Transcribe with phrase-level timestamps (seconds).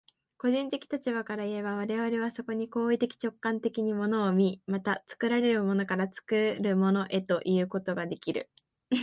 [0.39, 8.49] 個人的立場からいえば、我々はそこに行為的直観的に物を見、また作られたものから作るものへということができる。